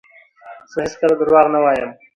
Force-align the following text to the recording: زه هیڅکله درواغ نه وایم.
زه 0.71 0.77
هیڅکله 0.85 1.15
درواغ 1.19 1.47
نه 1.53 1.59
وایم. 1.63 1.91